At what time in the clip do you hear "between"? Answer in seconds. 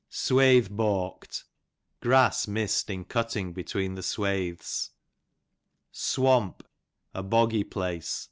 3.53-3.93